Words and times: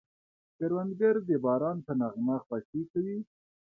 کروندګر 0.57 1.15
د 1.27 1.29
باران 1.45 1.77
په 1.85 1.91
نغمه 1.99 2.35
خوښي 2.45 2.81
کوي 2.91 3.19